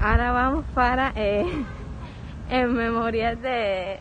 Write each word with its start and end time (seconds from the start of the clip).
Ahora 0.00 0.30
vamos 0.30 0.64
para 0.74 1.12
eh, 1.16 1.44
el 2.50 2.68
memorial 2.68 3.42
de, 3.42 3.98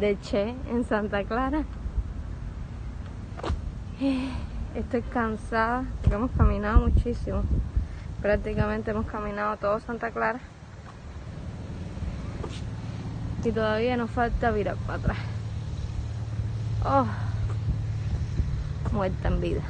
de 0.00 0.18
Che 0.22 0.54
en 0.70 0.84
Santa 0.84 1.24
Clara. 1.24 1.64
Eh, 4.00 4.30
estoy 4.74 5.02
cansada 5.02 5.84
porque 6.00 6.14
hemos 6.14 6.30
caminado 6.30 6.80
muchísimo. 6.80 7.42
Prácticamente 8.22 8.92
hemos 8.92 9.04
caminado 9.04 9.58
todo 9.58 9.80
Santa 9.80 10.10
Clara. 10.10 10.40
Y 13.44 13.52
todavía 13.52 13.96
nos 13.96 14.10
falta 14.10 14.50
virar 14.50 14.76
para 14.86 14.98
atrás. 14.98 15.18
Oh, 16.84 17.06
muerta 18.92 19.28
en 19.28 19.40
vida. 19.40 19.62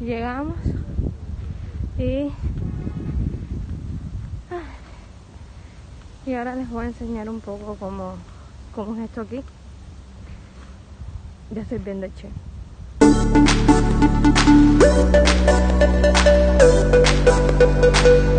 Llegamos 0.00 0.56
y 1.98 2.30
y 6.26 6.34
ahora 6.34 6.56
les 6.56 6.68
voy 6.68 6.84
a 6.84 6.88
enseñar 6.88 7.28
un 7.28 7.40
poco 7.40 7.76
cómo, 7.78 8.16
cómo 8.74 8.96
es 8.96 9.08
esto 9.08 9.20
aquí. 9.20 9.40
Ya 11.52 11.62
estoy 11.62 11.78
viendo 11.78 12.06
el. 12.06 12.45
Thank 18.06 18.35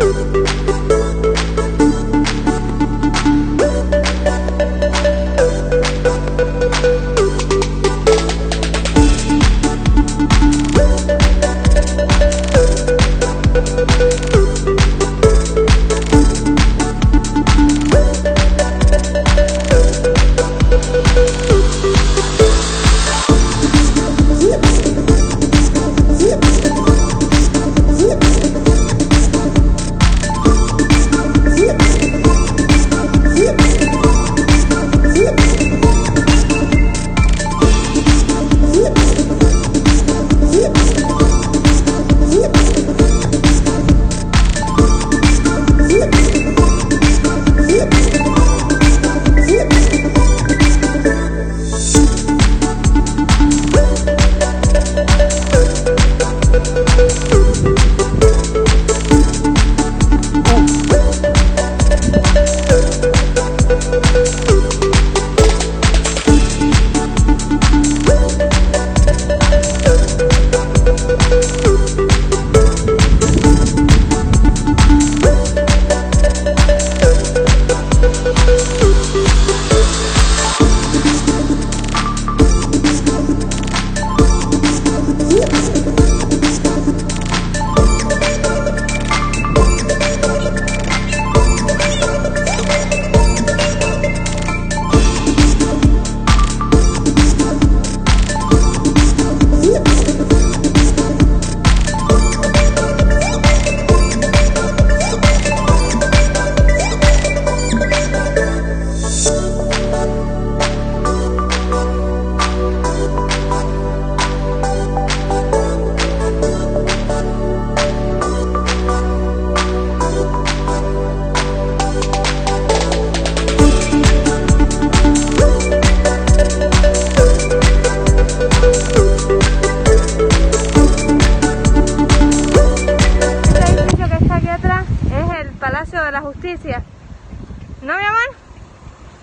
¿No, 136.10 137.96
mi 137.98 138.04
amor? 138.04 138.34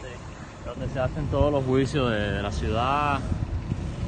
Sí, 0.01 0.07
donde 0.65 0.87
se 0.93 0.99
hacen 0.99 1.25
todos 1.27 1.51
los 1.51 1.65
juicios 1.65 2.11
de, 2.11 2.43
la 2.43 2.51
ciudad, 2.51 3.19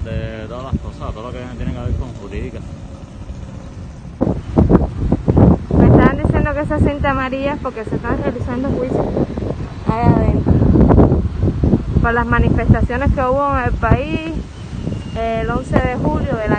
de 0.04 0.46
todas 0.48 0.74
las 0.74 0.82
cosas, 0.84 1.12
todo 1.12 1.24
lo 1.24 1.32
que 1.32 1.40
tiene 1.58 1.74
que 1.74 1.80
ver 1.80 1.96
con 1.96 2.14
jurídica. 2.14 2.60
Me 5.76 5.86
estaban 5.88 6.18
diciendo 6.24 6.54
que 6.54 6.60
esa 6.60 6.78
cinta 6.78 7.12
amarilla 7.12 7.58
porque 7.64 7.84
se 7.84 7.96
están 7.96 8.22
realizando 8.22 8.70
juicios 8.70 9.08
ahí 9.88 10.06
adentro. 10.06 10.54
Por 12.00 12.14
las 12.14 12.26
manifestaciones 12.28 13.12
que 13.12 13.22
hubo 13.22 13.58
en 13.58 13.64
el 13.64 13.72
país 13.72 14.34
el 15.16 15.50
11 15.50 15.80
de 15.80 15.96
julio 15.96 16.36
del 16.36 16.54
año 16.54 16.57